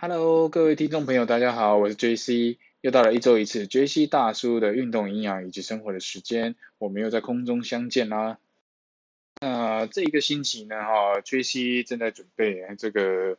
[0.00, 8.38] Hello，各位听众朋友，大家好，我是 JC，又到了一周一次 JC 大叔的运动营养以及生活的时间，我们又在空中相见啦。
[9.40, 13.38] 那这一个星期呢，哈，JC 正在准备这个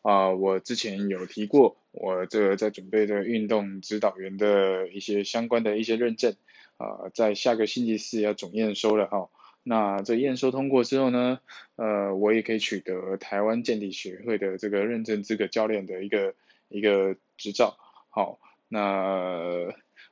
[0.00, 6.34] 啊，我之前有提过，我这个在准备的运动指导员的一些相关的一些认证，
[6.78, 9.28] 啊，在下个星期四要总验收了哈。
[9.68, 11.40] 那这验收通过之后呢，
[11.76, 16.34] 呃，我也可以取得台湾健体协会的这个认证资格教练的一个
[16.70, 17.76] 一个执照。
[18.08, 19.68] 好，那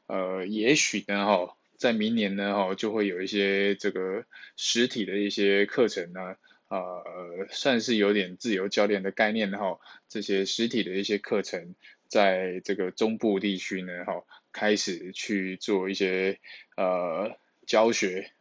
[0.09, 4.27] 呃，也许呢，哈，在明年呢，哈，就会有一些这个
[4.59, 6.37] 实体的一些课程呢，
[6.69, 9.81] 呃，算是有点自由教练的概念哈。
[10.07, 11.75] 这些实体的一些课程，
[12.09, 16.41] 在这个中部地区呢，哈，开始去做一些
[16.77, 18.33] 呃教学。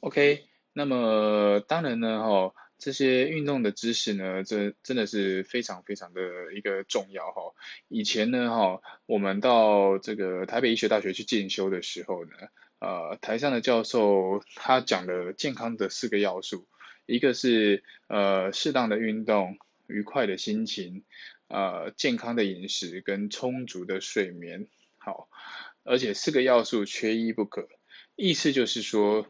[0.00, 6.20] OK，那么当然呢，哈，这些运动的知识呢，这真的是非常非常的
[6.54, 7.54] 一个重要哈。
[7.88, 12.30] 以前呢，哈，我们到这个台北医学大学去进修的时候呢，
[12.78, 16.68] 呃，台上的教授他讲的健康的四个要素，
[17.06, 21.02] 一个是呃适当的运动、愉快的心情、
[21.48, 25.28] 呃健康的饮食跟充足的睡眠，好，
[25.82, 27.68] 而且四个要素缺一不可，
[28.14, 29.26] 意思就是说。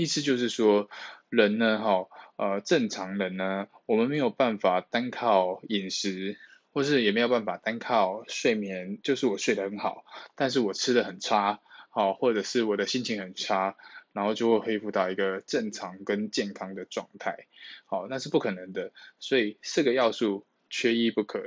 [0.00, 0.88] 意思就是说，
[1.28, 2.06] 人呢，哈，
[2.36, 6.38] 呃，正常人呢，我们没有办法单靠饮食，
[6.72, 10.06] 或是也没有办法单靠睡眠，就是我睡得很好，
[10.36, 13.76] 但是我吃的很差，好，或者是我的心情很差，
[14.14, 17.46] 然后就会恢复到一个正常跟健康的状态，
[17.84, 21.44] 好，那是不可能的，所以四个要素缺一不可。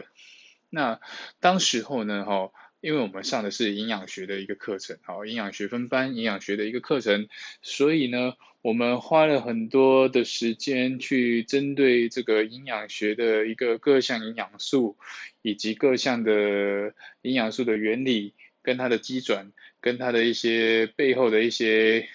[0.70, 1.00] 那
[1.40, 2.52] 当时候呢，哈。
[2.84, 7.30] 因为我们上的是营养学的一个课程，好，营养学分班，营养学的一个课程，
[7.62, 14.98] 所以呢，我们花了很多的时间去针对这个营养学的一个各项营养素，
[15.42, 22.10] 以及各项的营养素的原理，跟它的基转，跟它的一些背后的一些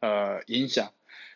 [0.00, 0.94] 呃影响，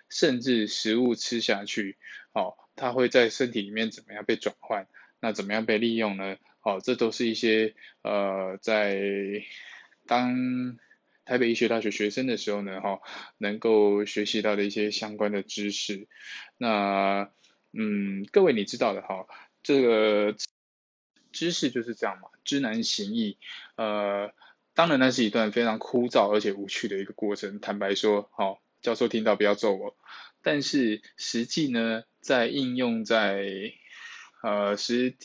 [0.08, 1.96] 甚至食物吃下去，
[2.32, 4.88] 哦，它会在身体里面怎么样被转换，
[5.20, 6.36] 那怎么样被利用呢？
[6.64, 9.42] 好，这都是一些呃，在
[10.06, 10.78] 当
[11.24, 13.00] 台北医学大学学生的时候呢，哈，
[13.36, 16.06] 能够学习到的一些相关的知识。
[16.56, 17.32] 那
[17.72, 19.26] 嗯，各位你知道的哈，
[19.64, 20.36] 这个
[21.32, 23.38] 知识就是这样嘛，知难行易。
[23.74, 24.32] 呃，
[24.72, 27.58] 当然那是一段非常枯燥而且无趣的一个过程。
[27.58, 29.96] 坦白说，好，教授听到不要揍我。
[30.42, 33.48] 但是实际呢，在应用在
[34.44, 35.16] 呃实。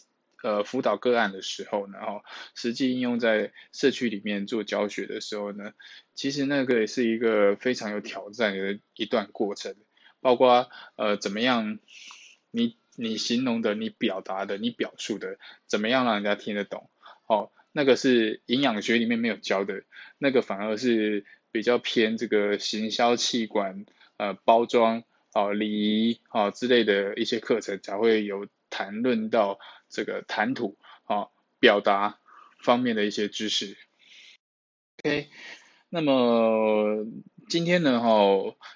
[0.47, 2.23] 呃，辅导个案的时候呢，哈，
[2.55, 5.73] 实际应用在社区里面做教学的时候呢，
[6.13, 9.75] 其实那个也是一个非常有挑战的一段过程，
[10.21, 11.79] 包括呃怎么样，
[12.49, 16.89] 你你形容的，你表达的，你表述的，怎么样让人家听得懂，
[17.27, 19.83] 哦，那个是营养学里面没有教的，
[20.17, 23.85] 那个反而是比较偏这个行销气管
[24.15, 25.03] 呃包装
[25.33, 25.69] 哦礼
[26.09, 29.59] 仪哦之类的一些课程才会有谈论到。
[29.89, 31.29] 这个谈吐啊，
[31.61, 32.19] 表达
[32.61, 33.77] 方面的一些知识。
[34.97, 35.29] OK，
[35.87, 37.05] 那么
[37.47, 38.09] 今天呢，哈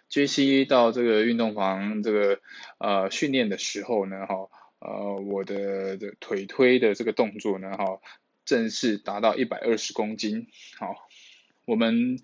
[0.09, 2.40] ，JC 到这个运动房这个
[2.78, 4.47] 呃训练的时候呢，哈，
[4.79, 8.00] 呃，我的的腿推的这个动作呢，哈，
[8.46, 10.47] 正式达到一百二十公斤。
[10.79, 10.96] 好，
[11.66, 12.19] 我们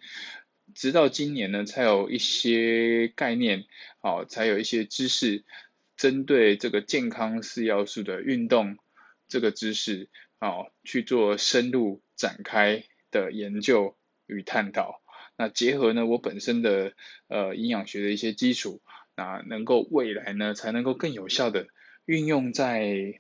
[0.76, 3.66] 直到今年呢，才有一些概念，
[4.00, 5.44] 好，才有一些知识。
[5.98, 8.78] 针对这个健康四要素的运动
[9.28, 10.10] 这个知识
[10.40, 13.98] 啊，去做深入展开的研究
[14.28, 15.02] 与探讨。
[15.36, 16.94] 那结合呢，我本身的
[17.28, 18.82] 呃营养学的一些基础，
[19.16, 21.68] 那能够未来呢，才能够更有效的
[22.06, 23.20] 运用在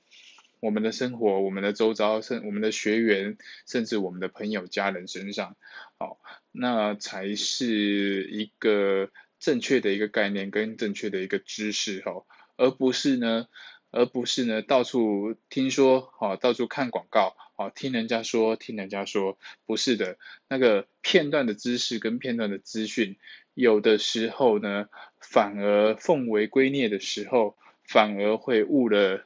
[0.59, 5.55] 我们的生活、我们的周遭、甚我们的学员，甚至我们的朋友、家人身上。
[5.99, 6.19] 好，
[6.51, 12.25] 那才是一个正确的一个概念跟正确的一个知识哈。
[12.57, 13.47] 而不是呢，
[13.91, 20.17] 而不是呢，到处听说，哦，到处看广告，哦，听人家说，听人家说，不是的，
[20.49, 23.15] 那个片段的知识跟片段的资讯，
[23.53, 24.89] 有的时候呢，
[25.21, 29.23] 反而奉为圭臬的时候，反而会误了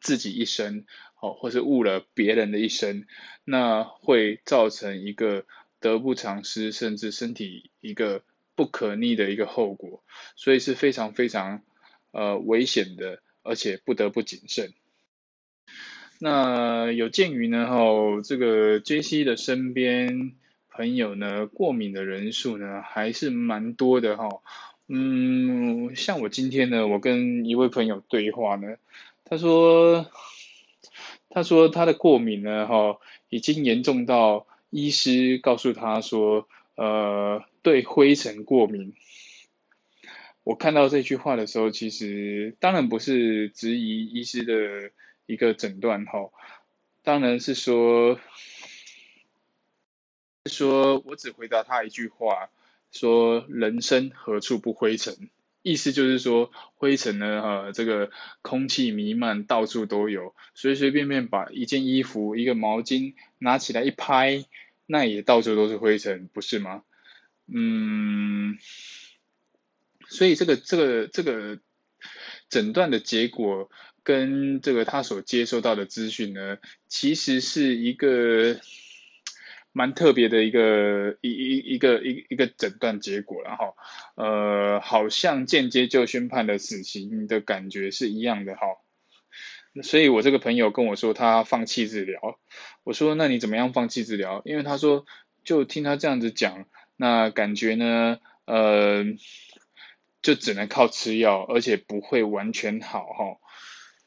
[0.00, 0.84] 自己一生，
[1.20, 3.06] 哦，或是误了别人的一生，
[3.44, 5.44] 那会造成一个
[5.78, 8.22] 得不偿失，甚至身体一个
[8.54, 10.02] 不可逆的一个后果，
[10.36, 11.62] 所以是非常非常。
[12.14, 14.72] 呃，危险的，而且不得不谨慎。
[16.20, 17.76] 那有鉴于呢，哈，
[18.22, 19.24] 这个 J.C.
[19.24, 20.32] 的身边
[20.70, 24.28] 朋友呢，过敏的人数呢，还是蛮多的，哈。
[24.86, 28.76] 嗯，像我今天呢，我跟一位朋友对话呢，
[29.24, 30.06] 他说，
[31.30, 36.46] 他说他的过敏呢，哈，已经严重到医师告诉他说，
[36.76, 38.94] 呃，对灰尘过敏。
[40.44, 44.92] 我看到这句话的时候，其实当然不是质疑医师的
[45.26, 46.30] 一个诊断，哈，
[47.02, 48.20] 当然是说，
[50.44, 52.50] 说我只回答他一句话，
[52.92, 55.30] 说人生何处不灰尘。
[55.62, 58.10] 意思就是说，灰尘呢，哈，这个
[58.42, 64.44] 空气弥漫，到处都有，随随便便把一件衣服、一个毛巾拿起来一拍，
[64.84, 66.82] 那也到处都是灰尘，不是吗？
[67.46, 68.58] 嗯，
[70.08, 71.58] 所以这个这个这个
[72.48, 73.70] 诊断的结果
[74.02, 76.58] 跟这个他所接收到的资讯呢，
[76.88, 78.60] 其实是一个。
[79.76, 83.74] 蛮特别的一个一一一个一一个诊断结果，然后
[84.14, 88.68] 呃，好像间接就宣判了死刑的感觉是一样的哈。
[89.82, 92.38] 所以我这个朋友跟我说他放弃治疗，
[92.84, 94.42] 我说那你怎么样放弃治疗？
[94.44, 95.06] 因为他说
[95.42, 96.66] 就听他这样子讲，
[96.96, 99.04] 那感觉呢呃
[100.24, 103.38] 就只能靠吃药，而且不会完全好哈。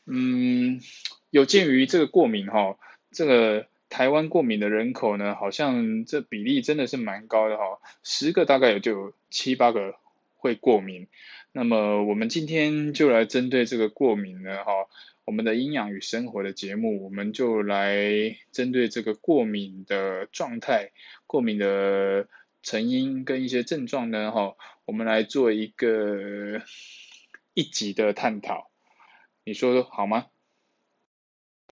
[0.05, 0.81] 嗯，
[1.29, 2.77] 有鉴于这个过敏哈，
[3.11, 3.67] 这个。
[3.89, 9.95] 台湾过敏的人口呢，好像这比例真的是蛮高的哈，十个大概有就有七八个
[10.35, 11.07] 会过敏。
[11.53, 14.73] 那么我们今天就来针对这个过敏呢哈，
[15.23, 20.91] 我们的营养与生活的节目，我们就来针对这个过敏的状态、
[21.25, 22.27] 过敏的
[22.67, 26.61] 成因跟一些症状呢哈，我们来做一个
[27.53, 28.69] 一集的探讨，
[29.45, 30.25] 你说好吗？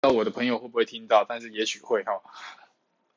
[0.01, 1.25] 那我的朋友会不会听到？
[1.27, 2.21] 但是也许会哈。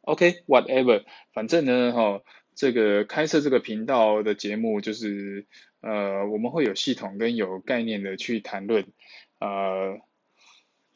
[0.01, 2.21] OK，whatever，反正呢哈，
[2.57, 5.47] 这个开设这个频道的节目就是
[5.81, 8.89] 呃，我们会有系统跟有概念的去谈论
[9.39, 10.01] 呃，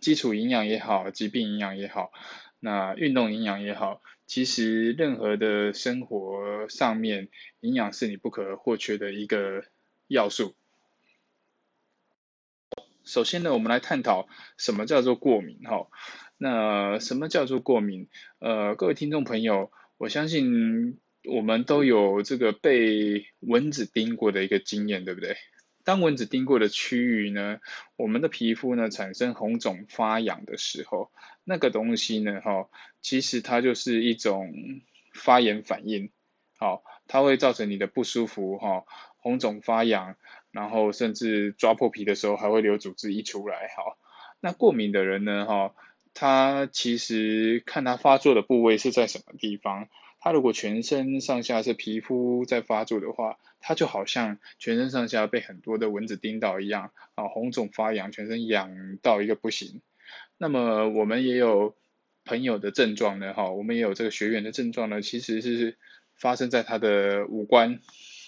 [0.00, 2.10] 基础营养也好，疾病营养也好，
[2.64, 7.28] 那运动营养也好，其实任何的生活上面，
[7.58, 9.64] 营养是你不可或缺的一个
[10.06, 10.54] 要素。
[13.02, 15.88] 首先呢，我们来探讨什么叫做过敏哈。
[16.38, 18.08] 那什么叫做过敏？
[18.38, 25.36] 呃，各位听众朋友，我相信我们都有这个被蚊子叮过的一个经验，对不对？
[25.84, 27.58] 当蚊子叮过的区域呢，
[27.96, 31.10] 我们的皮肤呢产生红肿发痒的时候，
[31.44, 32.68] 那个东西呢，哈，
[33.00, 34.52] 其实它就是一种
[35.12, 36.10] 发炎反应，
[36.58, 38.84] 好，它会造成你的不舒服哈，
[39.18, 40.16] 红肿发痒。
[40.52, 43.96] 然后甚至抓破皮的时候还会流组织溢出来，哈。
[44.38, 45.74] 那过敏的人呢，哈，
[46.12, 49.88] 他其实看他发作的部位是在什么地方。
[50.20, 59.80] 他如果全身上下是皮肤在发作的话，他就好像全身上下被很多的蚊子叮到一样，啊，红肿发痒，全身痒到一个不行。
[60.42, 61.76] 那么我们也有
[62.24, 65.78] 朋友的症状呢，哈，我们也有这个学员的症状呢，其实是
[66.16, 67.78] 发生在他的五官。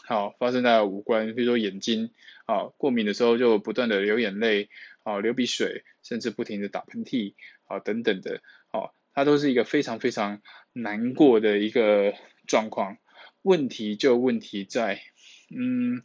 [0.07, 2.13] 好，发生在五官，比如说眼睛，
[2.47, 4.69] 啊，过敏的时候就不断的流眼泪，
[5.03, 7.35] 啊，流鼻水，甚至不停的打喷嚏，
[7.67, 8.41] 啊，等等的，
[8.71, 10.41] 好，它都是一个非常非常
[10.73, 12.15] 难过的一个
[12.47, 12.97] 状况。
[13.43, 15.03] 问题就问题在，
[15.51, 16.05] 嗯，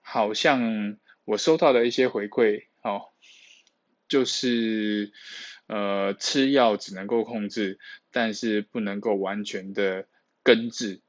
[0.00, 3.10] 好像我收到的一些回馈，哦，
[4.10, 5.12] 就是
[5.68, 7.78] 呃吃药只能够控制，
[8.12, 10.06] 但是不能够完全的
[10.42, 11.00] 根治。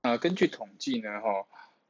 [0.00, 1.46] 呃，根据统计呢，哈，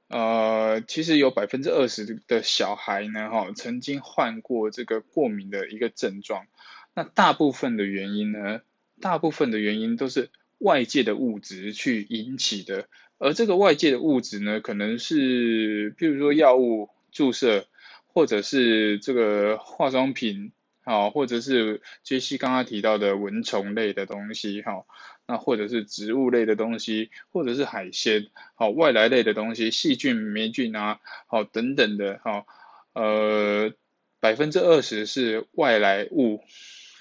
[0.09, 6.47] 呃，其实有百分之二十的小孩呢，哈，曾经患过这个过敏的一个症状。
[6.95, 8.61] 那大部分的原因呢，
[9.01, 12.89] 大部分的原因都是外界的物质去引起的。
[13.17, 17.67] 而这个外界的物质呢，可能是，譬如说药物注射，
[18.13, 20.53] 或者是这个化妆品。
[20.85, 24.85] 好，或者是杰西刚刚提到的蚊虫类的东西，哈，
[25.29, 32.47] 那或者是植物类的东西，或者是海鲜，好，外来类的东西，细菌、霉菌啊，好，等等的，哈，
[32.95, 33.73] 呃，
[34.19, 36.43] 百分之二十是外来物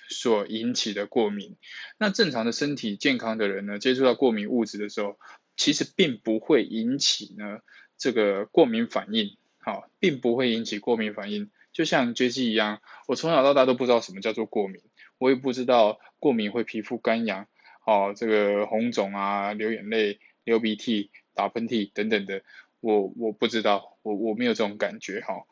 [0.10, 1.56] 所引起的过敏。
[1.98, 5.18] 那正常的身体健康的人呢，接触到过敏物质的时候，
[5.58, 7.62] 其实并不会引起呢
[7.98, 11.50] 这个过敏反应，好，并不会引起过敏反应。
[11.72, 14.82] 就像绝迹一样，我从小到大都不知道什么叫做过敏，
[15.18, 17.48] 我也不知道过敏会皮肤干痒，
[17.86, 22.42] 哦，这个红肿啊，流眼泪、流鼻涕、打喷嚏等等的，
[22.82, 25.46] 我我不知道，我我没有这种感觉哈。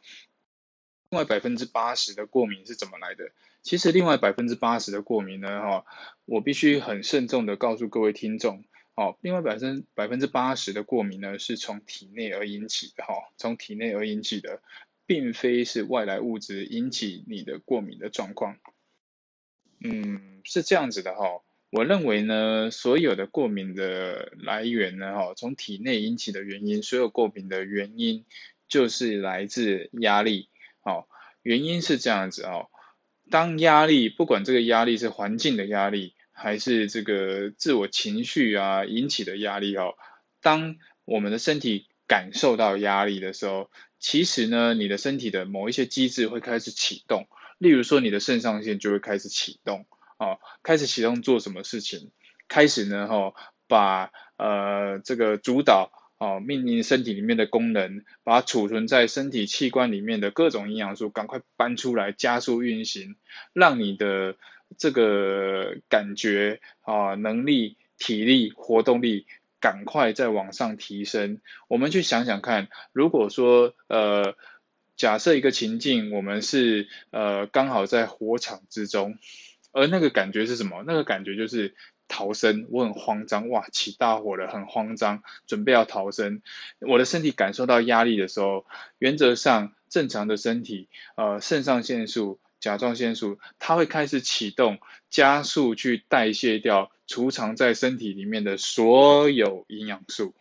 [1.10, 3.32] 另外百分之八十的过敏是怎么来的？
[3.62, 5.86] 其实另外百分之八十的过敏呢，哈，
[6.26, 8.64] 我必须很慎重的告诉各位听众，
[9.00, 14.62] 哦，另外百分百分之八十的过敏呢，是从体内而引起的，哈，从体内而引起的。
[15.10, 18.60] 并非是外来物质引起你的过敏的状况。
[19.84, 21.42] 嗯，是这样子的哈。
[21.72, 28.24] 我认为呢，所有的过敏的来源呢，哈，从体内引起的原因，所有过敏的原因
[28.68, 30.50] 就是来自压力。
[30.82, 31.10] 好，
[31.42, 32.70] 原因是这样子哦。
[33.32, 39.96] 当压力，不管这个压力是环境的压力，还是这个自我情绪啊引起的压力哦，
[40.42, 43.70] 当我们的身体感受到压力的时候，
[44.00, 47.28] 其实呢，你的身体的某一些机制会开始启动。
[47.58, 49.86] 例如说，你的肾上腺就会开始启动，
[50.18, 52.12] 哦，开始启动做什么事情？
[52.48, 53.34] 开始呢，哈，
[53.68, 63.18] 把呃这个主导，哦，命令身体里面的功能，把储存在身体器官里面的各种营养素赶快搬出来，加速运行，
[63.52, 64.38] 让你的
[64.78, 69.26] 这个感觉啊，能力、体力、活动力
[69.60, 71.42] 赶快再往上提升。
[71.68, 74.36] 我们去想想看，如果说呃。
[75.00, 79.18] 假设一个情境，我们是呃刚好在火场之中，
[79.72, 80.84] 而那个感觉是什么？
[80.86, 81.74] 那个感觉就是
[82.10, 86.42] 逃生，我很慌张，哇，起大火了，很慌张，准备要逃生。
[86.82, 88.66] 我的身体感受到压力的时候，
[88.98, 100.34] 原则上正常的身体，呃，肾上腺素、甲状腺素，它会开始启动，加速去代谢掉储藏在身体里面的所有营养素。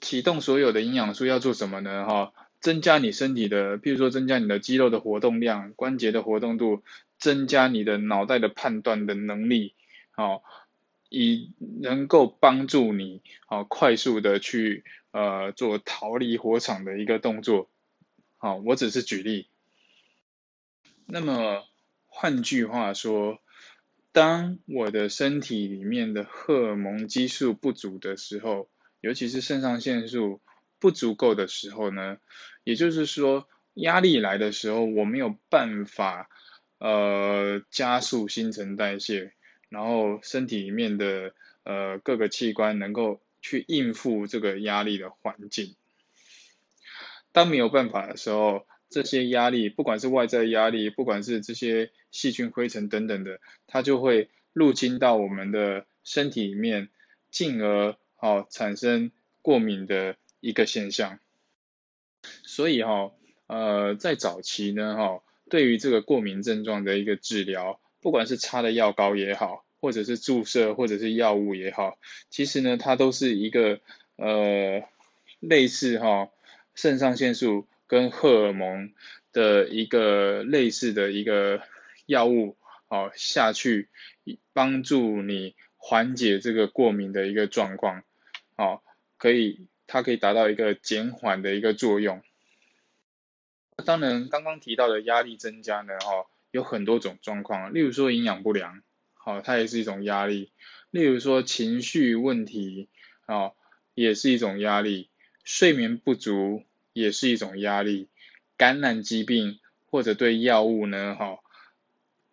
[0.00, 2.06] 启动所有的营养素要做什么呢？
[2.06, 2.32] 哈？
[2.60, 6.82] 增加你身体的，譬如说增加你的肌肉的活动量、关节的活动度，
[7.18, 9.74] 增加你的脑袋的判断的能力，
[10.10, 10.42] 好，
[11.08, 17.70] 以能够帮助你，好，快速的去呃做逃离火场的一个动作，
[18.36, 19.46] 好，我只是举例。
[21.10, 21.66] 那么
[22.06, 23.40] 换句话说，
[24.12, 28.68] 当我的身体里面的荷尔蒙激素不足的时候，
[29.00, 30.40] 尤其是肾上腺素。
[30.82, 32.16] 不足够的时候呢，
[32.64, 36.30] 也就是说压力来的时候，我没有办法
[36.78, 39.34] 呃加速新陈代谢，
[39.68, 45.76] 然后身体里面的呃各个器官能够去应付这个压力的环境。
[47.30, 56.90] 当没有办法的时候，这些压力不管是外在压力，不管是这些细菌、灰尘等等的，它就会入侵到我们的身体里面，
[57.30, 60.16] 进而好产生过敏的。
[60.42, 61.18] 一个现象，
[62.44, 63.12] 所以哈，
[63.46, 71.98] 呃，在早期呢，哈，对于这个过敏症状的一个治疗，不管是擦的药膏也好，或者是注射，或者是药物也好，
[72.30, 73.80] 其实呢，它都是一个
[74.16, 74.82] 呃
[75.40, 76.30] 类似哈
[76.74, 78.94] 肾上腺素跟荷尔蒙
[79.32, 81.60] 的一个类似的一个
[82.06, 82.56] 药物，
[82.88, 83.90] 哦下去
[84.52, 88.04] 帮助你缓解这个过敏的一个状况，
[88.56, 88.80] 哦
[89.18, 89.66] 可以。
[89.92, 92.22] 它可以达到一个减缓的一个作用。
[93.84, 100.52] 当然，刚刚提到的压力增加呢，哦，有很多种状况，例如说营养不良，好，它也是一种压力；
[100.92, 102.88] 例如说情绪问题，
[103.26, 103.56] 哦，
[103.94, 105.08] 也是一种压力；
[105.42, 108.08] 睡眠不足也是一种压力；
[108.56, 111.38] 感染疾病或者对药物呢，哈，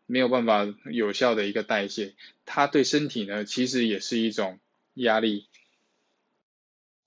[0.06, 4.60] 没有办法有效的一个代谢，它对身体呢，其实也是一种
[4.94, 5.48] 压力。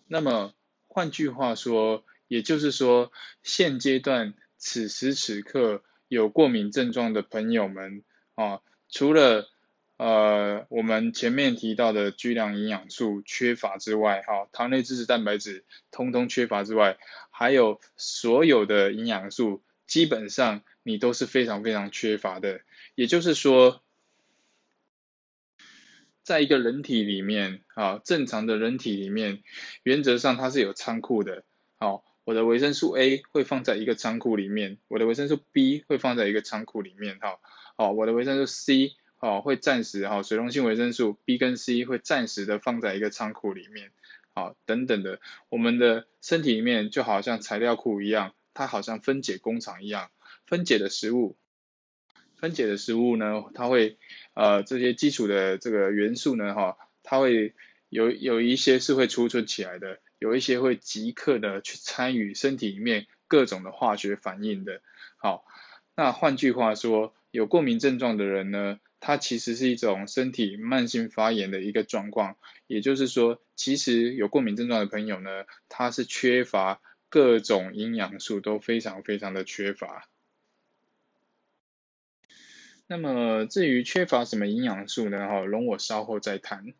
[0.06, 0.54] 那么
[0.88, 8.02] 换句话说，也就是说，现阶段此时此刻有过敏症状的朋友们
[8.34, 9.48] 啊，除了
[10.00, 16.96] 呃我们前面提到的巨量营养素缺乏之外，哈，糖类、脂质、蛋白质通通缺乏之外，
[17.30, 22.62] 还有所有的营养素基本上你都是非常非常缺乏的，
[22.94, 23.82] 也就是说。
[26.22, 29.42] 在一个人体里面，啊，正常的人体里面，
[29.82, 31.42] 原则上它是有仓库的，
[31.78, 37.40] 好，我的维生素 A 会放在一个仓库里面，我的维生素 B 会放在一个仓库里面，哈，
[37.76, 43.92] 好，我的维生素 C，哦，会暂时，哈，水溶性维生素 B 跟 C 会暂时的放在一个仓库里面，
[44.34, 50.10] 好，等等的，我们的身体里面就好像材料库一样，它好像分解工厂一样，
[50.46, 51.36] 分解的食物。
[52.36, 53.98] 分解的食物呢，它会
[54.32, 57.54] 呃这些基础的这个元素呢，哈，它会
[57.90, 64.80] 有有一些是会储存起来的，有一些会即刻的去参与身体里面各种的化学反应的。
[65.18, 65.44] 好，
[65.94, 80.08] 那换句话说，有过敏症状的人呢，它其实是一种身体慢性发炎的一个状况，也就是说，其实有过敏症状的朋友呢，他是缺乏各种营养素都非常非常的缺乏。
[82.86, 85.28] 那么至于缺乏什么营养素呢？
[85.28, 86.74] 哈，容我稍后再谈。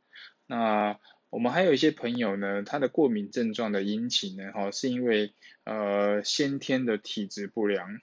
[0.47, 0.99] 那
[1.31, 5.33] 我们还有一些朋友呢，他的过敏症状的引起呢，哈，是因为
[5.65, 8.01] 呃先天的体质不良。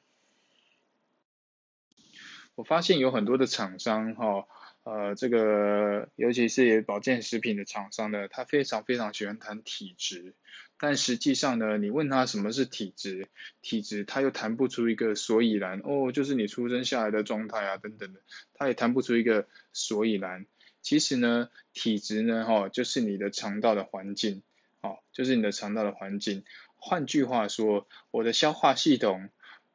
[2.57, 4.47] 我发现有很多的厂商哈，
[4.81, 10.33] 呃，这个尤其是保健食品的厂商呢，他非常非常喜欢谈体质，
[10.79, 13.27] 但实际上呢，你问他什么是体质，
[13.61, 18.21] 体质他又谈不出一个所以然，哦，就是你出生下来的状态啊等等的，
[18.55, 20.47] 他也谈不出一个所以然。
[20.81, 24.41] 其实呢，体质呢，哈，就是你的肠道的环境，
[24.81, 26.43] 好，就是你的肠道的环境。
[26.75, 29.29] 换句话说，我的消化系统。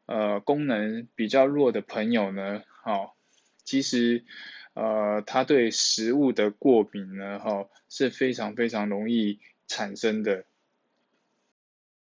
[0.05, 3.13] 呃，功能比较弱的朋友呢，哈，
[3.65, 4.25] 其实
[4.75, 10.45] 呃，他对食物的过敏呢，哈，是非常非常容易产生的。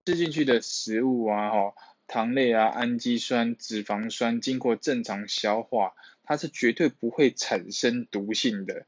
[0.04, 1.74] 吃进去的食物啊，哈，
[2.06, 8.86] 糖类啊、氨基酸、脂肪酸，经过正常消化，它是绝对不会产生毒性的。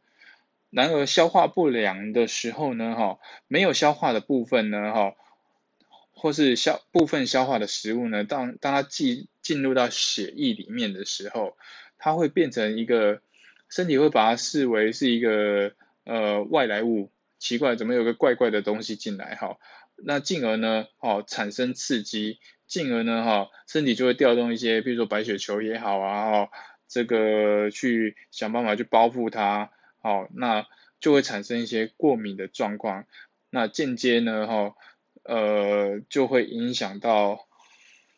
[0.71, 3.19] 然而，消化不良的时候呢，哈，
[3.49, 5.15] 没有消化的部分呢，哈。
[6.21, 11.57] 或是消部分消化的食物呢，当当它进进入到血液里面的时候，
[11.97, 13.23] 它会变成一个
[13.71, 15.73] 身体会把它视为是一个
[16.05, 19.57] 呃外来物，奇怪，怎么有个怪怪的东西进来哈？
[19.97, 26.51] 那进而呢，哦产生刺激，进而呢哈身体就会调动一些，比如说白血球也好啊，哦
[26.87, 29.71] 这个去想办法去包覆它，
[30.03, 30.67] 好，那
[31.01, 33.07] 就会产生一些过敏的状况，
[33.49, 34.75] 那间接呢哈。
[35.25, 37.47] 呃，就会影响到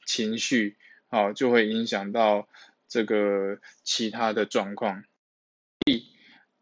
[0.06, 0.76] 情绪，
[1.11, 2.49] 好，就会影响到
[2.88, 5.05] 这个其他的状况。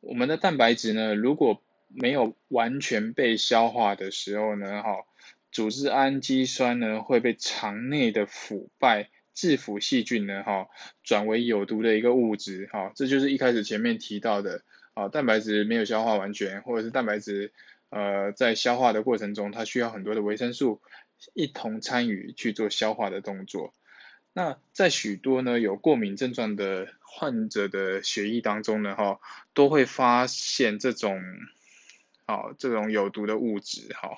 [0.00, 5.04] 我们的蛋白质呢，如果没有完全被消化的时候呢，哈，
[5.52, 10.68] 组织氨基酸呢会被肠内的腐败致腐细菌呢，哈，
[11.04, 14.62] 转为有毒的一个物质，哈，这就是一开始前面提到的，
[14.94, 17.52] 啊，蛋白质没有消化完全，或者是蛋白质。
[17.90, 20.82] 呃，在消化的过程中，它需要很多的维生素
[21.32, 23.72] 一同参与去做消化的动作。
[24.32, 29.20] 那在许多呢有过敏症状的患者的血液当中呢，哈，
[29.54, 31.22] 都会发现这种，
[32.26, 34.16] 好，这种有毒的物质，哈。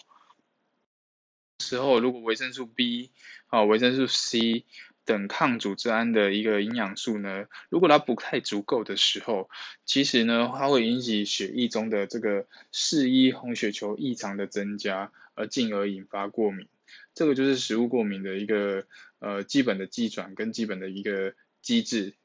[1.59, 3.11] 时候如果维生素 B，
[3.47, 4.65] 好，维生素 C。
[5.07, 9.51] 等抗组织胺的一个营养素呢，如果它不太足够的时候，
[9.85, 16.69] 其实呢，它会引起血液中的这个四一红血球异常的增加，而进而引发过敏。
[17.13, 18.85] 这个就是食物过敏的一个
[19.21, 22.17] 呃基本的机转跟基本的一个机制。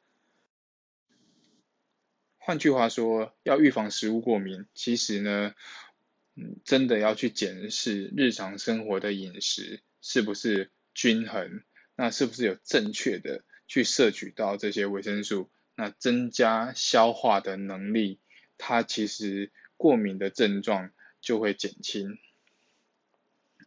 [2.40, 5.54] 换句话说，要预防食物过敏，其实呢，
[6.36, 11.64] 嗯，真的要去检视日常生活的饮食是不是均衡。
[11.96, 15.50] 那是不是有正确的去摄取到这些维生素？
[15.76, 18.20] 那增加消化的能力，
[18.58, 22.18] 它其实过敏的症状就会减轻。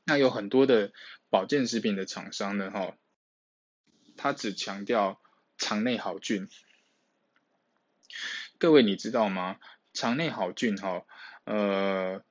[0.05, 0.93] 那有很多的
[1.31, 2.97] 保健食品的厂商呢，哈，
[4.19, 5.19] 他只强调
[5.57, 6.49] 肠内好菌。
[8.59, 9.59] 各位你知道吗？
[9.95, 11.05] 肠内好菌，哈，
[11.45, 12.23] 呃，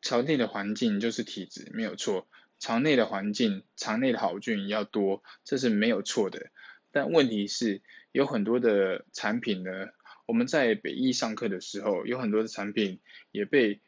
[0.00, 2.26] 肠内的环境就是体质，没有错。
[2.58, 6.50] 肠内的环境，肠内的好菌要多，这是没有错的。
[6.90, 9.70] 但问题是，有很多的产品呢，
[10.24, 13.80] 我们在北医上课的时候，有很多的产品也被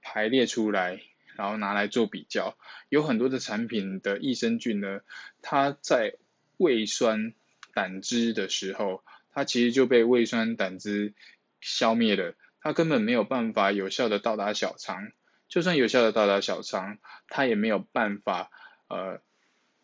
[0.00, 1.02] 排列出来，
[1.36, 2.56] 然后拿来做比较。
[2.88, 5.00] 有很多的产品的益生菌呢，
[5.42, 6.16] 它在
[6.58, 7.32] 胃酸
[7.72, 11.14] 胆汁的时候，它其实就被胃酸胆汁
[11.60, 15.12] 消灭了，它根本没有办法有效的到达小肠。
[15.48, 18.50] 就算有效的到达小肠，它也没有办法
[18.88, 19.22] 呃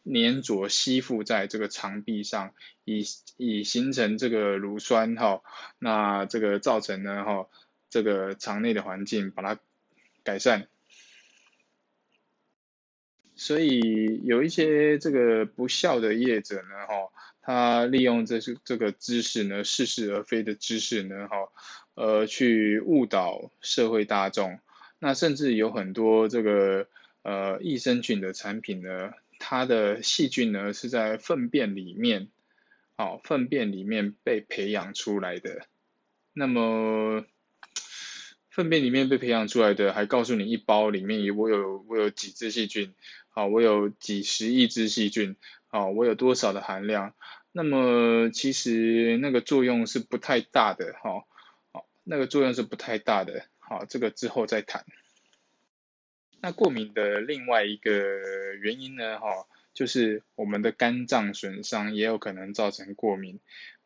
[0.04, 2.52] 粘着吸附在这个肠壁上，
[2.84, 3.02] 以
[3.38, 5.42] 以形成这个乳酸哈，
[5.78, 7.48] 那这个造成呢哈
[7.88, 9.58] 这个肠内的环境把它
[10.22, 10.68] 改善，
[13.36, 17.10] 所以有一些这个不孝的业者呢哈，
[17.42, 21.36] 他利用这是这个知识呢似是而非的知识呢哈，
[21.94, 24.58] 呃去误导社会大众。
[24.98, 26.86] 那甚至有很多这个
[27.22, 32.28] 呃益生菌的产品呢，它的细菌呢是在粪便里面，
[32.96, 35.66] 好粪便里面被培养出来的。
[36.32, 37.24] 那么
[38.48, 42.94] 粪便里面被培养出来的，还告诉你一包里面有我有我有几只细菌，
[43.34, 45.34] 好我有几十亿只细菌，
[45.66, 47.14] 好我有多少的含量？
[47.50, 51.24] 那么其实那个作用是不太大的，哈，
[51.72, 53.46] 好那个作用是不太大的。
[53.58, 54.84] 好，这个之后再谈。
[56.40, 57.92] 那过敏的另外一个
[58.60, 63.40] 原因呢，哈，就是我们的肝脏损伤也有可能造成过敏。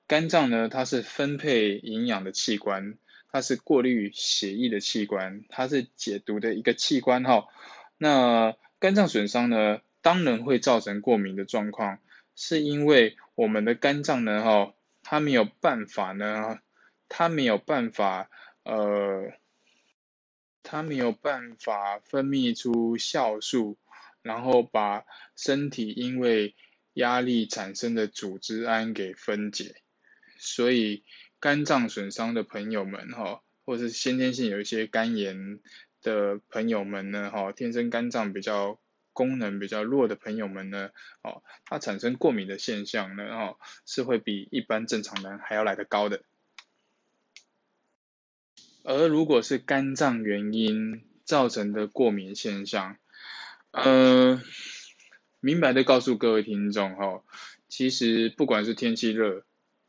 [0.06, 2.98] 肝脏呢，它是分配营养的器官，
[3.30, 7.46] 它是过滤血液的器官，它是解毒的一个器官，哈。
[7.96, 11.98] 那肝脏损伤呢，当然会造成过敏的状况，
[12.36, 16.60] 是因为我们的肝脏呢，哈，它没有办法呢，
[17.08, 18.30] 它没有办法，
[18.62, 19.32] 呃，
[20.62, 23.76] 它没有办法分泌出酵素，
[24.22, 26.54] 然后把身体因为
[26.92, 29.74] 压力产生的组织胺给分解，
[30.36, 31.02] 所以
[31.40, 35.58] 肝脏损伤的朋友们哈，或者是先天性有一些肝炎
[36.02, 38.78] 的朋友们呢，哈，天生肝脏比较。
[39.14, 40.90] 功能比较弱的朋友们呢，
[41.22, 46.22] 哦，它产生过敏的现象呢，哦，是会比一般正常人还要来得高的。
[48.84, 52.96] 而如果是肝脏原因造成的过敏现象，
[53.72, 54.40] 呃，
[55.40, 57.24] 明白的告诉各位听众哈，
[57.66, 59.44] 其实不管是天气热，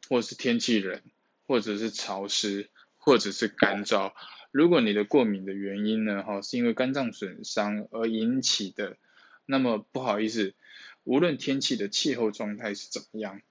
[0.10, 1.04] 或是天气冷，
[1.46, 4.14] 或者是潮湿，或者是干燥，
[4.52, 8.98] 如果你的过敏的原因呢，哈，是因为肝脏损伤而引起的。
[9.46, 10.54] 那么不好意思，
[11.04, 13.42] 无论天气的气候状态是怎么样，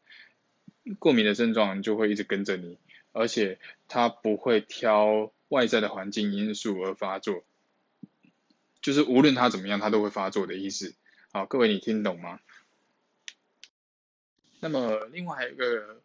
[0.98, 2.78] 过敏的症状就会一直跟着你，
[3.12, 3.58] 而且
[3.88, 7.44] 它不会挑外在的环境因素而发作，
[8.80, 10.94] 就是无论它怎么样，它都会发作的意思。
[11.32, 12.40] 好，各位你听懂吗？
[14.60, 16.02] 那么另外一个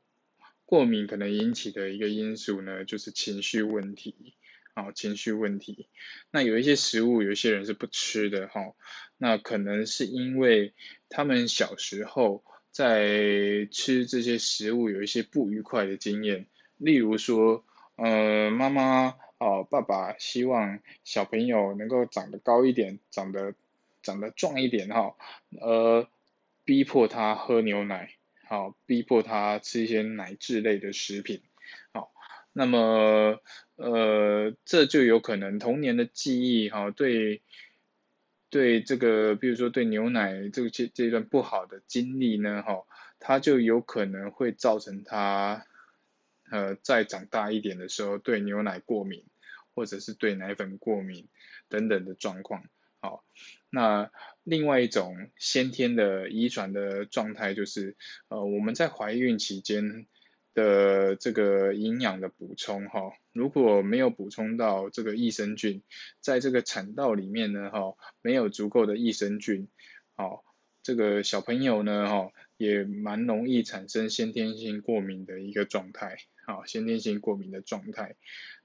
[0.65, 4.35] 过敏可能引起的一个因素呢，就是情绪问题。
[4.73, 5.87] 啊，情绪问题，
[6.31, 8.73] 那有一些食物，有一些人是不吃的哈，
[9.17, 10.73] 那可能是因为
[11.09, 17.63] 他们小时候在吃这些食物有一些不愉快的经验，例如说，
[17.97, 23.53] 呃，妈妈哦，爸爸希望小朋友能够长得高一点，长得
[24.01, 25.15] 长得壮一点哈，
[25.61, 26.07] 呃，
[26.65, 28.15] 逼迫他喝牛奶，
[28.47, 31.43] 好，逼迫他吃一些奶制类的食品，
[32.55, 33.41] 那么，
[33.77, 37.41] 呃，这就有可能童年的记忆哈，对，
[38.51, 42.85] 对这个，比如说对牛奶这个这这段不好的经历呢，哈，
[43.19, 45.65] 它就有可能会造成他，
[46.51, 49.25] 呃，再长大一点的时候对牛奶过敏，
[49.73, 51.27] 或者是对奶粉过敏
[51.69, 52.65] 等等的状况，
[52.99, 53.25] 好，
[53.71, 54.11] 那
[54.43, 57.95] 另外一种先天的遗传的状态就是，
[58.27, 60.05] 呃，我们在怀孕期间。
[60.53, 65.81] 的这个营养的补充哈，如果没有补充到这个益生菌，
[66.19, 69.67] 在这个产道里面呢哈，没有足够的益生菌，
[70.15, 70.43] 好，
[70.81, 78.15] 这个小朋友呢哈，也蛮容易产生先天性过敏的一个状态，好，先天性过敏的状态，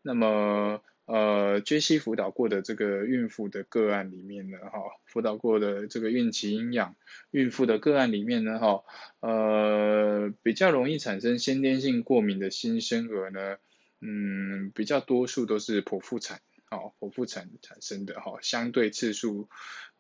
[0.03, 0.83] 那么。
[1.09, 6.97] 呃，杰西辅导过的这个孕妇的个案里面呢，哈，辅导过的这个孕期营养
[7.31, 8.85] 孕妇的个案里面呢，哈，
[9.21, 13.57] 呃，比较容易产生先天性过敏的新生儿呢，
[14.03, 19.49] 嗯，比较多数都是剖腹产，哦，剖腹产产生的，哈，相对次数，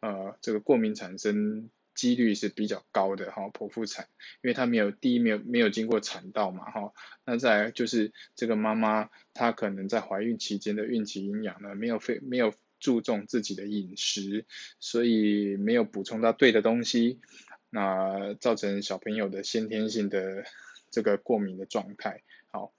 [0.00, 1.70] 呃，这个过敏产生。
[1.98, 4.06] 几率是比较高的哈，剖腹产，
[4.40, 6.92] 因为它没有第一没有没有经过产道嘛哈，
[7.24, 14.46] 那再就是这个妈妈她可能在怀孕期间的孕期营养呢没有非没有注重自己的饮食，
[14.78, 17.18] 所以没有补充到对的东西，
[17.68, 20.44] 那造成小朋友的先天性的
[20.92, 22.22] 这个过敏的状态。
[22.52, 22.72] 好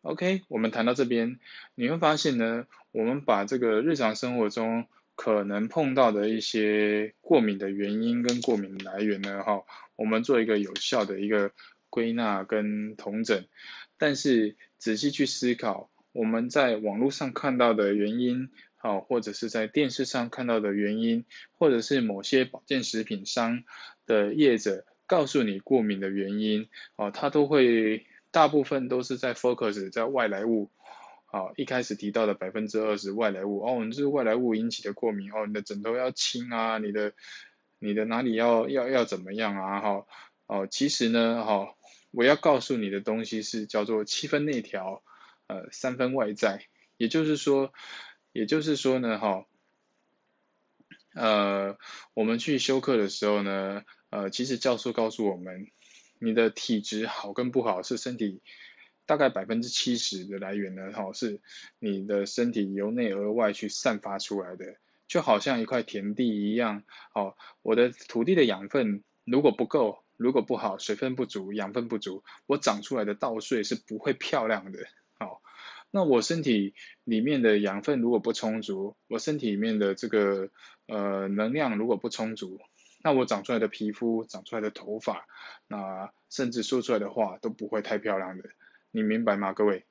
[0.00, 1.38] ，OK，我们谈到这边，
[1.74, 4.88] 你会发现呢，我们把这个日常生活中。
[5.20, 11.52] 可能碰到的一些过敏的原因跟过敏来源呢，哈，我们做一个有效的一个
[11.90, 13.44] 归纳跟统整，
[13.98, 23.64] 但是仔细去思考，我们在网络上看到的原因，好，或者是在电视上看到的原因，或者是某些保健食品商
[24.06, 30.70] 的业者告诉你过敏的原因，哦，它都会大部分都是在 focus 在外来物。
[31.32, 37.12] 好，一开始提到的百分之二十外来物，哦，你这是外来物引起的过敏，哦，你的枕头要轻啊，你的
[37.78, 40.06] 你的哪里要要要怎么样啊，哈，
[40.46, 41.76] 哦，其实呢，哈，
[42.10, 45.04] 我要告诉你的东西是叫做七分内调，
[45.46, 46.66] 呃，三分外在，
[46.96, 47.72] 也就是说，
[48.32, 49.46] 也就是说呢，哈，
[51.14, 51.78] 呃，
[52.12, 55.68] 我们去修课的时候呢，呃，其实教授告诉我们，
[56.18, 58.42] 你的体质好跟不好是身体。
[59.10, 61.40] 大概百分之七十的来源呢，哈，是
[61.80, 64.76] 你的身体由内而外去散发出来的，
[65.08, 74.78] 就好像一块田地一样，哦，我的土地的养分如果不够，如果不好，水分不足，养分不足，我长出来的稻穗是不会漂亮的，
[75.18, 75.42] 好，
[75.90, 80.50] 那我身体里面的养分如果不充足，我身体里面的这个
[80.86, 82.60] 呃能量如果不充足，
[83.02, 85.26] 那我长出来的皮肤、长出来的头发，
[85.66, 88.44] 那甚至说出来的话都不会太漂亮的。
[88.92, 89.84] 你明白吗，各位？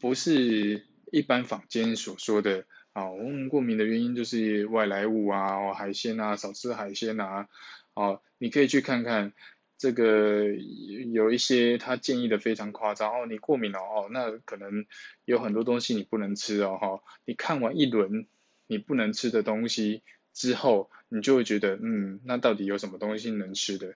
[0.00, 7.48] 不是一般坊间所说的啊，我们过敏的原因就是外来物啊，海鲜啊，少吃海鲜啊，
[7.94, 9.32] 哦，你可以去看看
[9.76, 10.46] 这个
[11.12, 14.86] 有一些他建议的非常夸张哦，你过敏了哦，那可能
[15.24, 17.02] 有很多东西你不能吃哦哈。
[17.24, 18.26] 你看完一轮
[18.66, 23.94] 你不能吃的东西之后，你就会觉得嗯，那到底有什么东西能吃的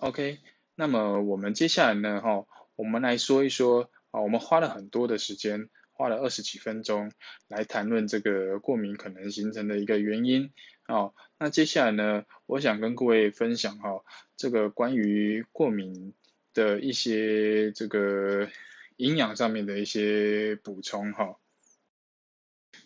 [0.00, 0.40] ？OK，
[0.74, 5.70] 那么我们接下来呢哈，我们来说一说啊，我们花了很多的时间。
[5.92, 7.12] 花了二十几分钟
[7.46, 10.50] 来谈论这个过敏可能形成的一个原因，
[10.88, 14.02] 哦，那接下来呢，我想跟各位分享哈，
[14.34, 16.14] 这个关于过敏
[16.54, 18.48] 的一些这个
[18.96, 21.36] 营养上面的一些补充哈。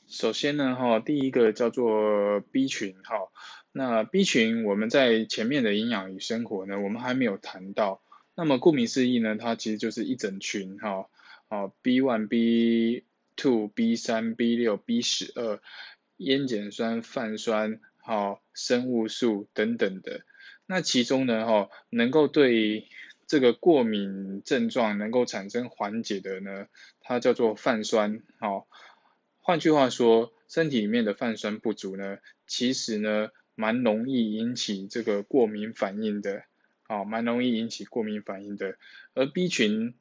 [0.08, 3.30] 首先呢哈，第一个叫做 B 群哈，
[3.76, 8.00] 那 B 群我们在前面的营养与生活呢，我们还没有谈到，
[8.36, 11.08] 那么顾名思义呢，它其实就是一整群哈。
[11.48, 13.02] 哦，B one、B
[13.34, 15.60] two、B 三、B 六、B 十二，
[16.18, 20.20] 烟碱酸、泛酸，好，生物素等等的。
[20.66, 22.86] 那其中呢，哈，能够对
[23.26, 26.68] 这个过敏症状能够产生缓解的呢，
[27.00, 28.68] 它叫做泛酸，好。
[29.40, 36.44] 换句话说，身体里面的泛酸不足呢，其实呢，蛮容易引起这个过敏反应的，
[36.86, 38.76] 啊，蛮容易引起过敏反应的。
[39.14, 39.94] 而 B 群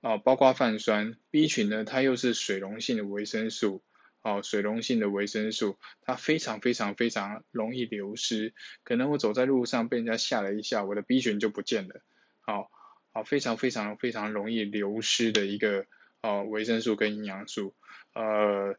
[0.00, 3.82] 啊，包括泛酸 B 群呢，它又是水溶性的维生素，
[4.22, 8.54] 哦，水溶性的维生素，它非常非常非常容易流失，
[8.84, 12.00] 可能我走在路上被人家吓了一下，我的 B 群就不见了，
[12.40, 12.70] 好，
[13.12, 15.86] 好，非常非常非常容易流失的一个
[16.20, 17.74] 哦维生素跟营养素，
[18.14, 18.78] 呃，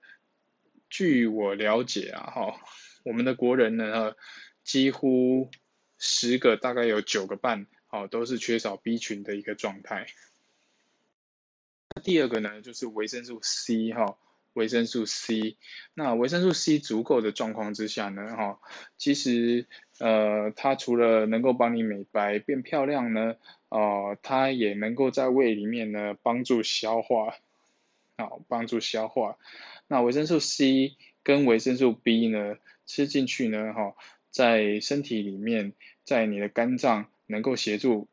[0.89, 2.59] 据我了解啊，哈，
[3.09, 4.15] 我们的国人呢，
[4.63, 5.49] 几乎
[5.97, 10.05] 十个大概有九个半，哦，都是缺少 B 群的一个状态。
[12.03, 14.15] 第二个呢，就是维生素 C 哈，
[14.53, 15.57] 维生素 C。
[15.95, 18.59] 那维生素 C 足够的状况之下呢，哈，
[18.99, 19.65] 其实
[19.97, 23.37] 呃，它除了能够帮你美白变漂亮呢，
[23.69, 27.35] 呃，它也能够在胃里面呢帮助消化，
[28.17, 29.39] 好，帮助消化。
[29.87, 32.57] 那维生素 C 跟维生素 B 呢，
[32.89, 33.95] 吃进去呢，哈，
[34.31, 35.73] 在身体里面，
[36.03, 38.09] 在你的肝脏能够协助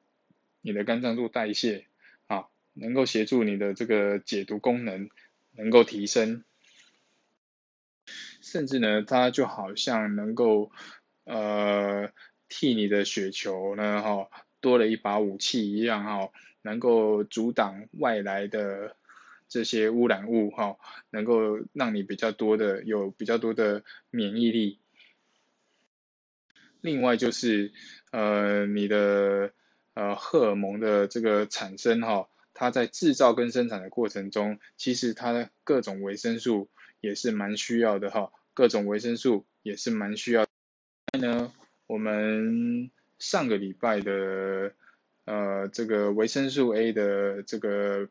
[0.60, 1.86] 你的肝脏做代谢。
[2.26, 5.08] 啊能够协助你的这个解毒功能
[5.52, 6.44] 能够提升，
[8.42, 10.70] 甚至呢，它就好像能够
[11.24, 12.12] 呃
[12.48, 14.28] 替你的血球呢哈
[14.60, 18.96] 多了一把武器一样哈，能够阻挡外来的
[19.48, 20.76] 这些污染物哈，
[21.10, 24.78] 能够让你比较多的有比较多的免疫力。
[26.80, 27.72] 另外就是
[28.10, 29.52] 呃你的
[29.94, 32.28] 呃荷尔蒙的这个产生哈。
[32.58, 36.70] 它在制造跟生产的过程中，其实它的各种维生素
[37.02, 40.46] 也是蛮需要的哈，各种维生素也是蛮需要。
[41.20, 41.52] 呢，
[41.86, 44.72] 我们上个礼拜的
[45.26, 48.08] 呃这个维生素 A 的这个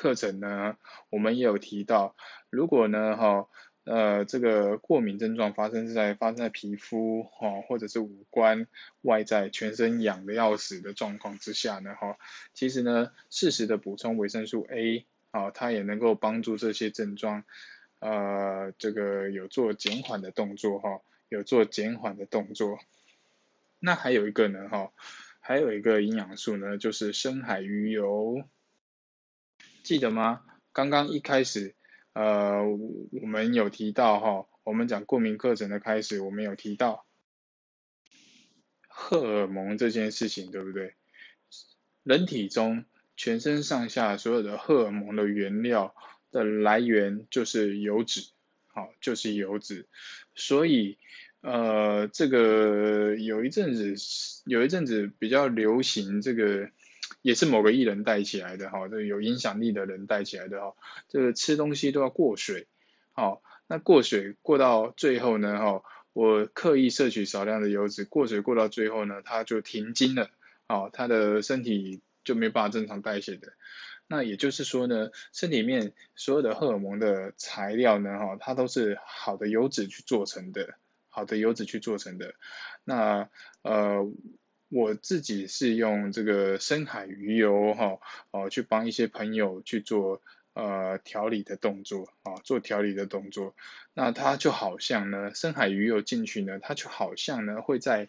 [0.00, 0.78] 课程呢，
[1.10, 2.16] 我们也有提到，
[2.48, 3.48] 如果呢哈。
[3.84, 8.68] 呃，这个过敏症状发生在发生在皮肤哈，或者是五官
[9.00, 12.18] 外在全身痒的要死的状况之下呢哈，
[12.52, 17.42] 其实呢适时的补充维生素 A 啊，它也能够帮助这些症状
[18.00, 22.78] 呃这个有做减缓的动作哈，有做减缓的动作。
[23.80, 24.92] 那还有一个呢哈，
[25.40, 28.44] 还有一个营养素呢就是深海鱼油，
[29.82, 30.42] 记得吗？
[30.72, 31.74] 刚刚一开始。
[32.12, 37.06] 呃，我们有提到哈，我们讲过敏课程的开始，我们有提到
[38.88, 40.96] 荷尔蒙这件事情，对不对？
[42.02, 42.84] 人体中
[43.16, 45.94] 全身上下所有的荷尔蒙的原料
[46.32, 48.32] 的来源就是油脂，
[48.66, 49.88] 好，就是油脂。
[50.34, 50.98] 所以
[51.42, 53.94] 呃，这个有一阵子
[54.46, 56.70] 有一阵子比较流行这个。
[57.22, 60.76] 也是某个艺人带起来的哈，这有影响力的人带起来的哈，
[61.08, 62.66] 这个吃东西都要过水，
[63.12, 65.82] 好，那过水过到最后呢哈，
[66.14, 70.30] 我刻意摄取少量的油脂，过水过到最后呢，它就停经了，
[70.66, 73.52] 哦，他的身体就没办法正常代谢的，
[74.06, 80.74] 那也就是说呢，身体里面所有的荷尔蒙的材料呢哈，它都是好的油脂去做成的，
[81.10, 82.34] 好的油脂去做成的，
[82.84, 83.28] 那
[83.60, 84.10] 呃。
[84.70, 87.98] 我自己是用这个深海鱼油哈，
[88.30, 90.22] 哦去帮一些朋友去做
[90.54, 93.54] 呃调理的动作啊，做调理的动作。
[93.92, 98.08] 那它就好像呢，深海鱼油进去呢，它就好像呢会在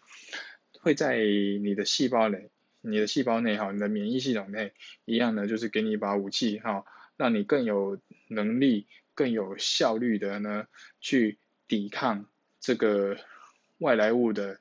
[0.80, 4.72] 会在你的细胞内，你的细胞内哈，你的免疫系统内
[5.04, 6.84] 一样呢，就是给你一把武器哈，
[7.16, 7.98] 让你更有
[8.28, 10.66] 能力、更有效率的呢
[11.00, 12.26] 去抵抗
[12.60, 13.18] 这个。
[13.78, 14.60] 外来物的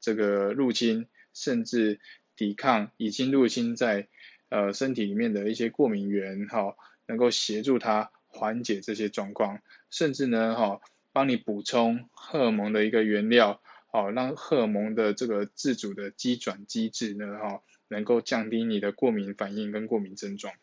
[0.00, 2.00] 这个入侵，甚至
[2.34, 4.08] 抵抗已经入侵在
[4.48, 6.74] 呃身体里面的一些过敏源，哈，
[7.06, 10.80] 能够协助它缓解这些状况，甚至呢，哈，
[11.12, 20.54] 帮你补充荷尔蒙的一个原料，好，让荷尔蒙的这个自主的机转机制呢，哈，能够降低你的过敏反应跟过敏症状。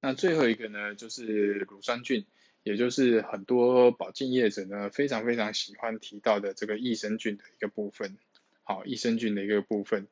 [0.00, 2.26] 那最后一个呢，就是乳酸菌，
[2.62, 8.18] 也就是很多保健业者呢非常非常喜欢提到的这个益生菌的一个部分，
[8.64, 10.08] 好，益生菌的一个部分。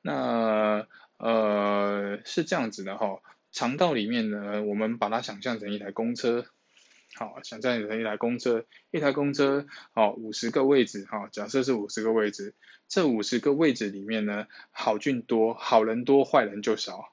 [0.00, 0.86] 那
[1.18, 3.20] 呃是这样子的哈，
[3.52, 6.46] 肠道里面呢，我们把它想象成一台公车，
[7.14, 12.54] 好，想象成一台公车，一台公车，好，五十个位置，哈，假设是五十个位置，
[12.88, 17.12] 这五十个位置里面呢，好菌多，好人多，坏人就少。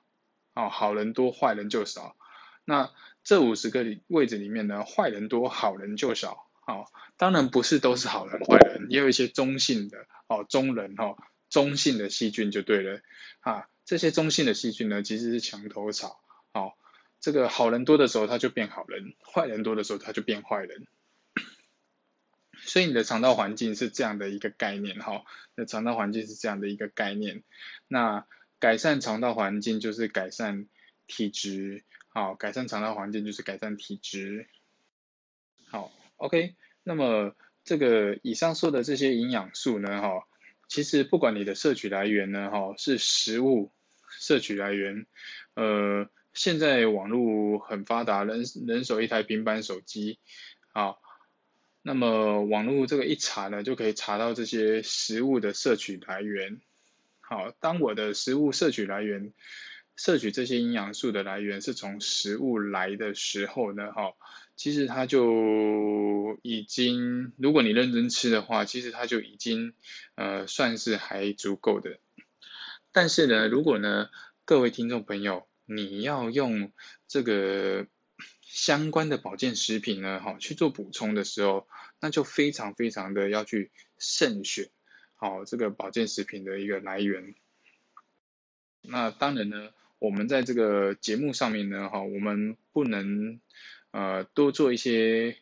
[0.53, 2.15] 哦，好人多，坏人就少。
[2.63, 2.89] 那
[3.25, 6.44] 这五十个位置里面呢，坏人多，好人就少。
[6.65, 11.15] 哦，当然不是都是好人坏人，也有一些中性的哦，中人哈，
[11.49, 13.01] 中性的细菌就对了。
[13.39, 16.21] 啊，这些中性的细菌呢，其实是墙头草。
[16.53, 16.73] 哦，
[17.19, 20.87] 这个好人多的时候，它就变好人；坏人多的时候，它就变坏人。
[22.57, 25.23] 所以你的肠道环境是这样的一个概念哈，
[25.53, 27.43] 那肠道环境是这样的一个概念。
[27.87, 28.25] 那
[28.59, 30.67] 改善肠道环境就是改善
[31.05, 34.47] 体质，好，改善肠道环境就是改善体质，
[35.67, 40.27] 好，OK，那么这个以上说的这些营养素呢，哈，
[40.67, 43.71] 其实不管你的摄取来源呢，哈，是食物
[44.09, 45.05] 摄取来源，
[45.55, 50.19] 呃，现在网络很发达，人人手一台平板手机，
[50.73, 51.01] 好，
[51.81, 56.59] 那么网络这个一查呢，就可以查到这些食物的摄取来源。
[57.21, 59.33] 好，当我的食物摄取来源，
[59.95, 64.13] 摄取这些营养素的来源是从食物来的时候呢，哈，
[64.55, 69.73] 其实它就已经，如果你认真吃的话，其实它就已经，
[70.15, 71.99] 呃，算是还足够的。
[72.91, 74.09] 但是呢，如果呢，
[74.45, 76.71] 各位听众朋友，你要用
[77.07, 77.87] 这个
[78.41, 81.67] 相关的保健食品呢，哈，去做补充的时候，
[81.99, 84.69] 那就非常非常的要去慎选。
[85.15, 87.35] 好，这个保健食品的一个来源。
[88.81, 93.41] 那当然呢，我们在这个节目上面呢，哈，我们不能
[93.95, 95.37] 呃多做一些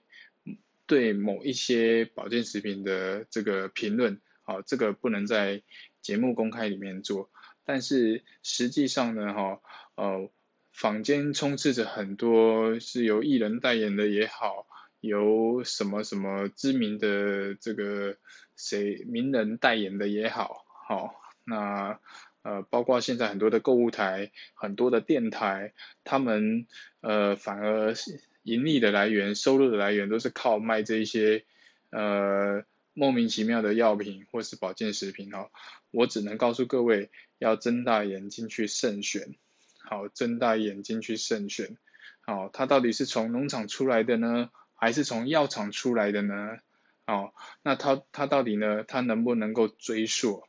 [0.85, 5.63] 对某一些保健食品的这个评论，好，这个不能在
[6.01, 7.31] 节目公开里面做。
[7.65, 9.61] 但是实际上呢，哈，
[9.95, 10.29] 呃，
[10.71, 14.67] 坊间充斥着很多是由艺人代言的也好。
[15.03, 18.15] 由什么什么知名的这个
[18.55, 21.99] 谁名人代言的也好，好，那
[22.41, 25.73] 呃包括现在很多的购物台、很多的电台，
[26.05, 26.67] 他们
[27.01, 31.43] 呃反而是盈利的来源、收入的来源都是靠卖这一些
[31.89, 35.49] 呃莫名其妙的药品或是保健食品哦。
[35.91, 39.35] 我只能告诉各位，要睁大眼睛去慎选，
[39.79, 41.77] 好，睁大眼睛去慎选，
[42.21, 44.49] 好，它到底是从农场出来的呢？
[44.75, 46.57] 还是从药厂出来的呢？
[47.05, 48.83] 哦，那它它到底呢？
[48.85, 50.43] 它能不能够追溯？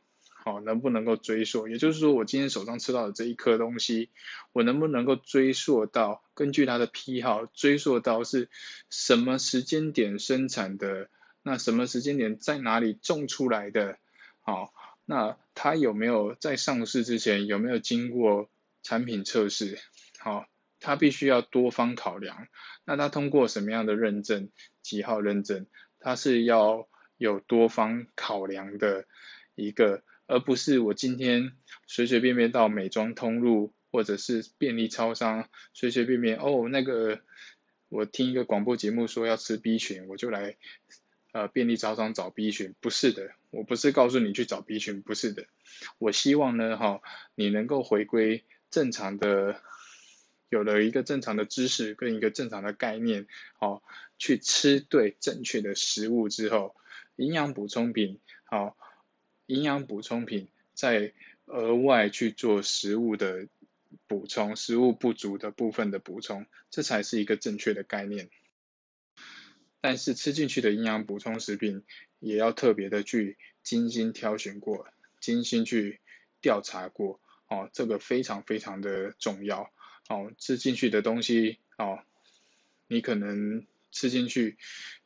[0.45, 1.67] 好，能不能够追溯？
[1.67, 4.11] 也就是说，我今天手上吃到的这一颗东西，
[4.53, 6.23] 我能不能够追溯到？
[6.35, 8.47] 根据它的批号，追溯到是
[8.91, 11.09] 什么时间点生产的？
[11.41, 13.97] 那什么时间点在哪里种出来的？
[14.41, 14.71] 好，
[15.03, 18.47] 那它有没有在上市之前有没有经过
[18.83, 19.79] 产品测试？
[20.19, 20.45] 好。
[20.81, 22.47] 它必须要多方考量，
[22.83, 24.49] 那它通过什么样的认证？
[24.83, 25.65] 几号认证？
[25.99, 29.07] 它是要有多方考量的
[29.55, 31.53] 一个，而不是我今天
[31.87, 37.21] 随随便便到美妆通路或者是便利超商随随便便哦，那个
[37.89, 40.57] 我听一个广播节目说要吃 B 群，我就来
[41.31, 45.45] 呃便利超商找 B 群，不是的，我不是告诉你去找 B 群，不是的，
[45.99, 47.01] 我希望呢哈，
[47.35, 49.61] 你能够回归正常的。
[50.47, 53.27] 有了一个正常的知识跟一个正常的概念，
[53.59, 53.83] 好，
[54.19, 56.75] 去吃对正确的食物之后，
[57.15, 58.77] 营养补充品，好，
[59.47, 61.13] 营养补充品再
[61.45, 63.47] 额外去做食物的
[64.07, 68.29] 补充，食物不足的部分的补充，这才是一个正确的概念。
[69.81, 71.83] 但是吃进去的营养补充食品，
[72.19, 74.87] 也要特别的去精心挑选过，
[75.19, 75.99] 精心去
[76.41, 79.71] 调查过，哦，这个非常非常的重要。
[80.09, 81.99] 哦，吃进去的东西哦，
[82.87, 84.57] 你可能吃进去，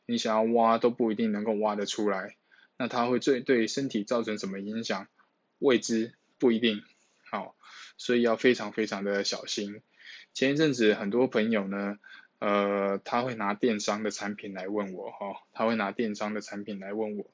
[0.06, 2.36] 你想要挖都不一定能够挖得出来。
[2.80, 5.06] 那它会最对身体造成什么影响？
[5.58, 6.82] 未知，不一定。
[7.30, 7.54] 好，
[7.98, 9.82] 所以要非常非常的小心。
[10.32, 11.98] 前一阵子很多朋友呢，
[12.38, 17.30] 呃，他会拿电商的产品来问我哈，他会拿电商的产品来问我。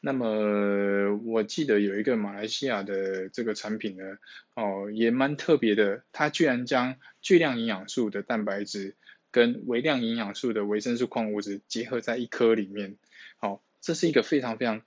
[0.00, 4.18] 那么我记得有一个马来西亚的这个产品呢，
[4.54, 8.96] 哦，也蛮特别的，它居然将巨量营养素的蛋白质
[9.30, 12.98] 跟微量营养素的维生素矿物质结合在一颗里面，
[13.38, 14.80] 好，这是一个非常非常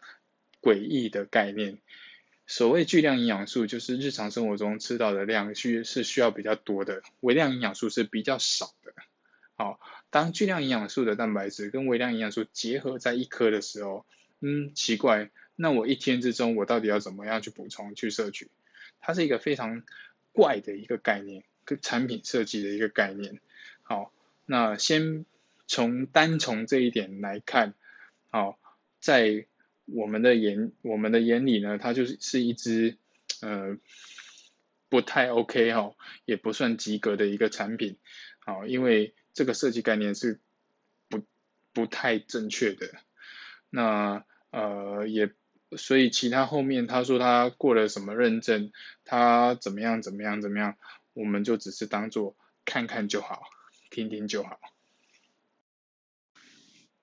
[0.60, 1.78] 诡异的概念。
[2.48, 8.94] 所谓巨量营养素，就是日常生活中吃到的量需是需要比较多的，微量营养素是比较少的。
[9.56, 9.80] 好，
[10.10, 14.06] 当巨量营养素的蛋白质跟微量营养素结合在一颗的时候，
[14.40, 18.50] 嗯，奇怪，那我一天之中我到底要怎么样去补充去摄取？
[19.00, 19.84] 它是一个非常
[20.32, 23.40] 怪的一个概念，跟产品设计的一个概念。
[23.84, 24.12] 好，
[24.46, 25.26] 那先
[25.68, 27.74] 从单从这一点来看，
[28.30, 28.58] 好，
[29.00, 29.48] 在
[29.86, 32.98] 我们的眼我们的眼里呢，它就是是一只
[33.42, 33.78] 呃
[34.90, 35.96] 不太 OK 哈，
[36.26, 37.98] 也不算及格的一个产品。
[38.40, 40.40] 好，因为这个设计概念是
[41.10, 41.24] 不
[41.74, 42.92] 不太正确的，
[43.70, 45.32] 那呃也
[45.78, 48.72] 所以其他后面他说他过了什么认证，
[49.04, 50.78] 他怎么样怎么样怎么样，
[51.14, 53.44] 我们就只是当做看看就好，
[53.90, 54.60] 听听就好。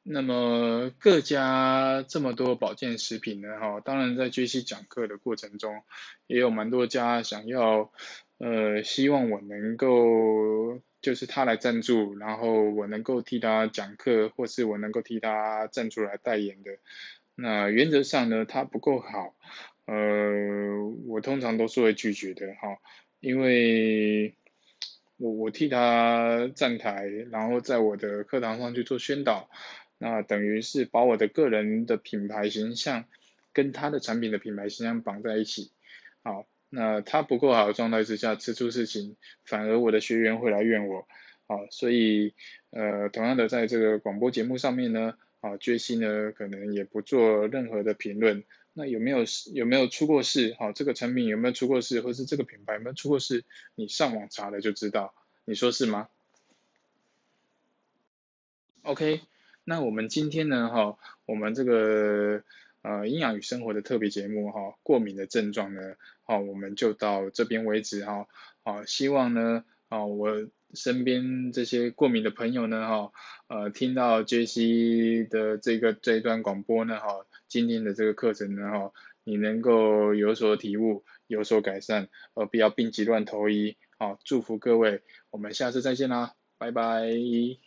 [0.05, 5.83] 那么各家这么多保健食品呢，哈，当然在学习讲课的过程中，
[6.29, 7.91] 也有蛮多家想要
[8.39, 10.81] 呃希望我能够。
[11.05, 16.79] 就是他来赞助，然后我能够替他讲课，或是我能够替他站出来代言的。
[17.35, 19.35] 那原则上呢，他不够好，
[19.85, 19.95] 呃，
[21.07, 22.79] 我通常都是会拒绝的哈，
[23.21, 24.35] 因为
[25.19, 29.51] 我我替他站台，然后在我的课堂上去做宣导，
[30.05, 33.07] 那等于是把我的个人的品牌形象
[33.55, 35.71] 跟他的产品的品牌形象绑在一起，
[36.23, 36.47] 好。
[36.77, 41.07] 那他不够好的状态之下吃出事情，反而我的学员会来怨我，
[41.47, 42.35] 好，所以
[42.71, 48.43] 呃同样的在这个广播节目上面呢，啊决心呢可能也不做任何的评论。
[48.73, 49.19] 那有没有
[49.53, 50.57] 有没有出过事？
[50.59, 53.45] 好，这个产品有没有出过事，或是这个品牌有没有出过事？
[53.77, 56.09] 你上网查了就知道，你说是吗
[58.83, 59.21] ？OK，
[59.65, 62.43] 那我们今天呢，哈，我们这个。
[62.87, 68.29] 呃，营养与生活的特别节目哈，过敏的症状呢，好，我们就到这边为止哈，
[68.63, 73.13] 好，希望呢，啊，我身边这些过敏的朋友呢，哈，
[73.49, 78.93] 呃，听到杰西的这个这一段广播呢，哈，今天的这个课程呢，哈，
[79.25, 85.01] 你能够有所体悟，有所改善，而不要病急乱投医，好，祝福各位，
[85.31, 87.64] 我们下次再见啦，拜拜。